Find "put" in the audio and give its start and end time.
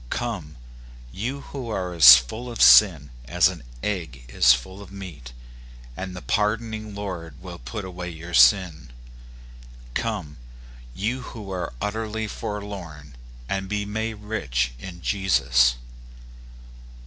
7.59-7.85